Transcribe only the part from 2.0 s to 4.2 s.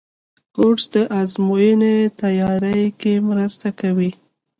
تیاري کې مرسته کوي.